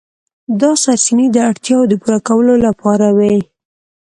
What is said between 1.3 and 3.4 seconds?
د اړتیاوو د پوره کولو لپاره وې.